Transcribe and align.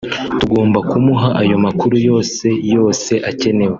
tugomba 0.39 0.79
kumuha 0.89 1.29
ayo 1.41 1.55
makuru 1.65 1.95
yose 2.07 2.47
yose 2.73 3.13
akenewe 3.29 3.69